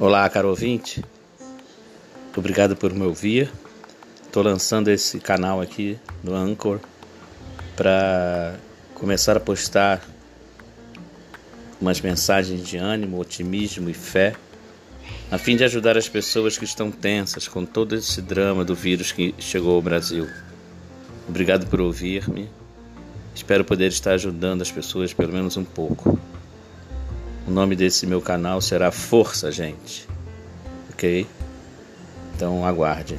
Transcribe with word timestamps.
Olá, 0.00 0.26
caro 0.30 0.48
ouvinte. 0.48 1.04
Obrigado 2.34 2.74
por 2.74 2.90
me 2.94 3.04
ouvir. 3.04 3.52
Estou 4.24 4.42
lançando 4.42 4.88
esse 4.88 5.20
canal 5.20 5.60
aqui 5.60 5.98
no 6.24 6.34
Anchor 6.34 6.80
para 7.76 8.56
começar 8.94 9.36
a 9.36 9.40
postar 9.40 10.02
umas 11.78 12.00
mensagens 12.00 12.66
de 12.66 12.78
ânimo, 12.78 13.20
otimismo 13.20 13.90
e 13.90 13.92
fé, 13.92 14.34
a 15.30 15.36
fim 15.36 15.54
de 15.54 15.64
ajudar 15.64 15.98
as 15.98 16.08
pessoas 16.08 16.56
que 16.56 16.64
estão 16.64 16.90
tensas 16.90 17.46
com 17.46 17.66
todo 17.66 17.94
esse 17.94 18.22
drama 18.22 18.64
do 18.64 18.74
vírus 18.74 19.12
que 19.12 19.34
chegou 19.38 19.74
ao 19.74 19.82
Brasil. 19.82 20.26
Obrigado 21.28 21.66
por 21.66 21.78
ouvir-me. 21.78 22.48
Espero 23.34 23.66
poder 23.66 23.88
estar 23.88 24.12
ajudando 24.12 24.62
as 24.62 24.72
pessoas 24.72 25.12
pelo 25.12 25.34
menos 25.34 25.58
um 25.58 25.64
pouco. 25.64 26.18
O 27.46 27.50
nome 27.50 27.74
desse 27.74 28.06
meu 28.06 28.20
canal 28.20 28.60
será 28.60 28.90
Força, 28.90 29.50
gente. 29.50 30.08
Ok? 30.92 31.26
Então 32.34 32.64
aguarde. 32.64 33.18